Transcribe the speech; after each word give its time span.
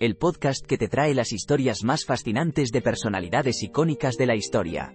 el 0.00 0.16
podcast 0.16 0.64
que 0.64 0.78
te 0.78 0.86
trae 0.86 1.12
las 1.12 1.32
historias 1.32 1.82
más 1.82 2.04
fascinantes 2.04 2.70
de 2.70 2.80
personalidades 2.80 3.64
icónicas 3.64 4.16
de 4.16 4.26
la 4.26 4.36
historia. 4.36 4.94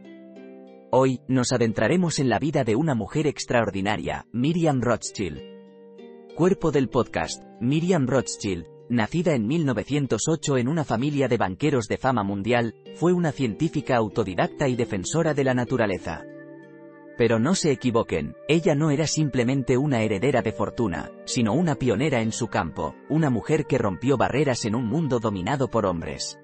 Hoy, 0.92 1.20
nos 1.28 1.52
adentraremos 1.52 2.20
en 2.20 2.30
la 2.30 2.40
vida 2.40 2.64
de 2.64 2.78
una 2.78 2.96
mujer 2.96 3.28
extraordinaria, 3.28 4.28
Miriam 4.32 4.82
Rothschild. 4.82 5.42
Cuerpo 6.36 6.72
del 6.72 6.88
podcast, 6.88 7.44
Miriam 7.60 8.08
Rothschild, 8.08 8.66
nacida 8.90 9.34
en 9.36 9.46
1908 9.46 10.58
en 10.58 10.70
una 10.70 10.86
familia 10.86 11.28
de 11.28 11.38
banqueros 11.38 11.88
de 11.88 11.98
fama 11.98 12.24
mundial, 12.24 12.74
fue 12.96 13.12
una 13.12 13.34
científica 13.34 13.98
autodidacta 13.98 14.70
y 14.70 14.78
defensora 14.78 15.34
de 15.34 15.44
la 15.44 15.54
naturaleza. 15.54 16.24
Pero 17.18 17.40
no 17.40 17.54
se 17.54 17.72
equivoquen, 17.72 18.36
ella 18.48 18.74
no 18.74 18.90
era 18.90 19.06
simplemente 19.06 19.78
una 19.78 20.02
heredera 20.02 20.42
de 20.42 20.52
fortuna, 20.52 21.12
sino 21.26 21.54
una 21.54 21.76
pionera 21.76 22.22
en 22.22 22.32
su 22.32 22.48
campo, 22.48 22.96
una 23.10 23.30
mujer 23.30 23.66
que 23.66 23.78
rompió 23.78 24.18
barreras 24.18 24.66
en 24.66 24.76
un 24.76 24.88
mundo 24.88 25.20
dominado 25.20 25.70
por 25.70 25.86
hombres. 25.86 26.40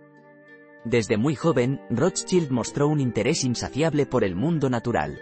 Desde 0.86 1.18
muy 1.18 1.36
joven, 1.36 1.82
Rothschild 1.90 2.52
mostró 2.52 2.88
un 2.88 3.00
interés 3.00 3.44
insaciable 3.44 4.06
por 4.06 4.24
el 4.24 4.36
mundo 4.36 4.70
natural. 4.70 5.20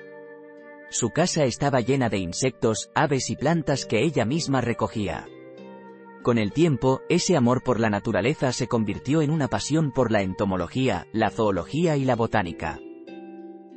Su 0.90 1.10
casa 1.10 1.46
estaba 1.46 1.82
llena 1.82 2.10
de 2.10 2.18
insectos, 2.18 2.92
aves 2.94 3.30
y 3.30 3.36
plantas 3.36 3.86
que 3.86 4.04
ella 4.04 4.26
misma 4.26 4.62
recogía. 4.62 5.28
Con 6.24 6.38
el 6.38 6.52
tiempo, 6.52 7.02
ese 7.10 7.38
amor 7.38 7.64
por 7.64 7.80
la 7.80 7.90
naturaleza 7.90 8.52
se 8.52 8.68
convirtió 8.68 9.22
en 9.22 9.32
una 9.32 9.48
pasión 9.48 9.92
por 9.92 10.12
la 10.12 10.22
entomología, 10.22 11.08
la 11.14 11.30
zoología 11.30 11.96
y 11.96 12.04
la 12.04 12.16
botánica. 12.16 12.80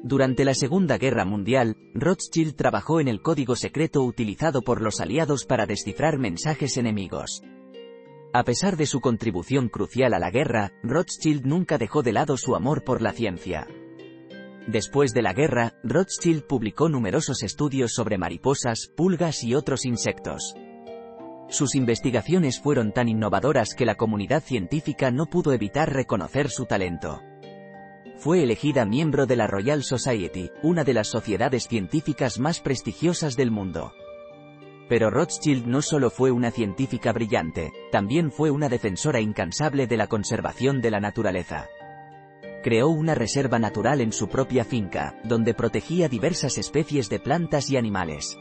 Durante 0.03 0.47
la 0.47 0.55
Segunda 0.55 0.97
Guerra 0.97 1.27
Mundial, 1.27 1.77
Rothschild 1.93 2.57
trabajó 2.57 3.01
en 3.01 3.09
el 3.09 3.21
código 3.21 3.55
secreto 3.55 4.03
utilizado 4.03 4.63
por 4.63 4.81
los 4.81 4.99
aliados 5.01 5.45
para 5.45 5.67
descifrar 5.67 6.19
mensajes 6.19 6.79
enemigos. 6.79 7.43
A 8.33 8.45
pesar 8.45 8.79
de 8.79 8.87
su 8.87 9.01
contribución 9.01 9.69
crucial 9.69 10.15
a 10.15 10.19
la 10.19 10.31
guerra, 10.31 10.73
Rothschild 10.83 11.45
nunca 11.45 11.77
dejó 11.77 12.03
de 12.03 12.13
lado 12.13 12.39
su 12.39 12.55
amor 12.55 12.83
por 12.83 13.03
la 13.03 13.13
ciencia. 13.13 13.67
Después 14.67 15.13
de 15.13 15.21
la 15.21 15.35
guerra, 15.35 15.75
Rothschild 15.85 16.47
publicó 16.47 16.89
numerosos 16.89 17.43
estudios 17.43 17.93
sobre 17.93 18.17
mariposas, 18.17 18.91
pulgas 18.97 19.45
y 19.45 19.55
otros 19.55 19.85
insectos. 19.85 20.55
Sus 21.49 21.75
investigaciones 21.75 22.59
fueron 22.59 22.93
tan 22.93 23.09
innovadoras 23.09 23.75
que 23.75 23.85
la 23.85 23.97
comunidad 23.97 24.43
científica 24.43 25.11
no 25.11 25.27
pudo 25.27 25.53
evitar 25.53 25.93
reconocer 25.93 26.49
su 26.49 26.65
talento. 26.65 27.21
Fue 28.21 28.43
elegida 28.43 28.85
miembro 28.85 29.25
de 29.25 29.35
la 29.35 29.47
Royal 29.47 29.83
Society, 29.83 30.51
una 30.63 30.85
de 30.85 30.93
las 30.93 31.09
sociedades 31.09 31.67
científicas 31.67 32.39
más 32.39 32.61
prestigiosas 32.61 33.35
del 33.35 33.51
mundo. 33.51 33.95
Pero 34.91 35.09
Rothschild 35.09 35.67
no 35.67 35.81
solo 35.81 36.11
fue 36.11 36.31
una 36.31 36.51
científica 36.51 37.15
brillante, 37.15 37.73
también 37.91 38.31
fue 38.31 38.51
una 38.51 38.69
defensora 38.69 39.21
incansable 39.21 39.87
de 39.87 39.97
la 39.97 40.07
conservación 40.07 40.83
de 40.83 40.91
la 40.91 41.01
naturaleza. 41.01 41.69
Creó 42.63 42.89
una 42.89 43.15
reserva 43.15 43.59
natural 43.59 44.03
en 44.03 44.13
su 44.13 44.29
propia 44.29 44.67
finca, 44.67 45.19
donde 45.25 45.55
protegía 45.55 46.11
diversas 46.11 46.59
especies 46.59 47.09
de 47.09 47.21
plantas 47.21 47.71
y 47.71 47.79
animales. 47.79 48.37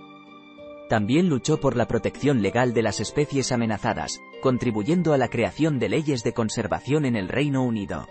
También 0.90 1.30
luchó 1.30 1.62
por 1.62 1.78
la 1.78 1.88
protección 1.88 2.42
legal 2.42 2.74
de 2.74 2.82
las 2.82 3.00
especies 3.00 3.54
amenazadas, 3.54 4.20
contribuyendo 4.42 5.14
a 5.14 5.18
la 5.18 5.30
creación 5.30 5.80
de 5.80 5.88
leyes 5.88 6.22
de 6.26 6.34
conservación 6.34 7.06
en 7.06 7.16
el 7.16 7.30
Reino 7.30 7.64
Unido. 7.64 8.10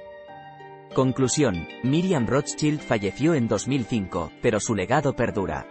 Conclusión, 0.99 1.69
Miriam 1.85 2.27
Rothschild 2.27 2.81
falleció 2.81 3.35
en 3.35 3.47
2005, 3.47 4.33
pero 4.43 4.59
su 4.59 4.75
legado 4.75 5.15
perdura. 5.15 5.65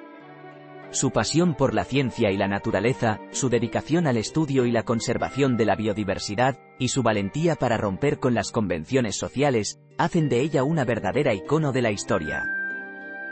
Su 0.92 1.12
pasión 1.12 1.54
por 1.54 1.74
la 1.74 1.84
ciencia 1.84 2.32
y 2.32 2.38
la 2.38 2.48
naturaleza, 2.48 3.20
su 3.32 3.50
dedicación 3.50 4.08
al 4.08 4.16
estudio 4.16 4.66
y 4.66 4.72
la 4.72 4.84
conservación 4.84 5.58
de 5.58 5.66
la 5.66 5.76
biodiversidad, 5.76 6.58
y 6.80 6.88
su 6.88 7.04
valentía 7.04 7.58
para 7.58 7.76
romper 7.76 8.20
con 8.20 8.36
las 8.36 8.54
convenciones 8.54 9.18
sociales, 9.18 9.82
hacen 9.98 10.30
de 10.30 10.40
ella 10.40 10.64
una 10.64 10.86
verdadera 10.86 11.34
icono 11.34 11.74
de 11.74 11.82
la 11.82 11.92
historia. 11.92 12.46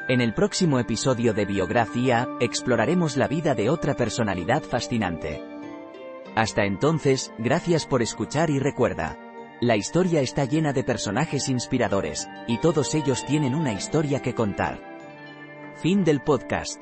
En 0.10 0.20
el 0.20 0.34
próximo 0.34 0.80
episodio 0.80 1.34
de 1.34 1.46
Biografía, 1.46 2.28
exploraremos 2.42 3.16
la 3.16 3.30
vida 3.30 3.56
de 3.56 3.70
otra 3.70 3.94
personalidad 3.94 4.64
fascinante. 4.64 5.42
Hasta 6.36 6.66
entonces, 6.66 7.32
gracias 7.38 7.86
por 7.86 8.02
escuchar 8.02 8.50
y 8.50 8.60
recuerda, 8.60 9.18
la 9.62 9.78
historia 9.78 10.22
está 10.22 10.46
llena 10.46 10.74
de 10.74 10.84
personajes 10.84 11.48
inspiradores, 11.48 12.28
y 12.48 12.58
todos 12.58 12.94
ellos 12.94 13.26
tienen 13.26 13.56
una 13.56 13.72
historia 13.72 14.22
que 14.22 14.36
contar. 14.36 14.80
Fin 15.78 16.04
del 16.04 16.22
podcast. 16.22 16.80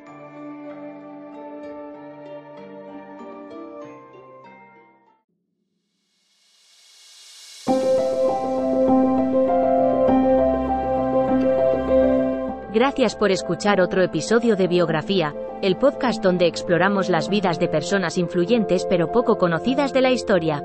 Gracias 12.72 13.14
por 13.14 13.30
escuchar 13.30 13.80
otro 13.80 14.02
episodio 14.02 14.56
de 14.56 14.66
Biografía, 14.66 15.32
el 15.62 15.76
podcast 15.76 16.20
donde 16.20 16.46
exploramos 16.46 17.08
las 17.08 17.28
vidas 17.28 17.60
de 17.60 17.68
personas 17.68 18.18
influyentes 18.18 18.84
pero 18.90 19.12
poco 19.12 19.38
conocidas 19.38 19.92
de 19.92 20.00
la 20.00 20.10
historia. 20.10 20.64